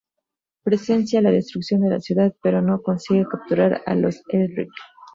[0.63, 4.71] Presencia la destrucción de la ciudad, pero no consigue capturar a los Elric.